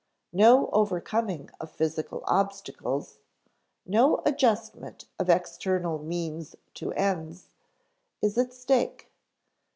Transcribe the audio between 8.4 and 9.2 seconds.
stake.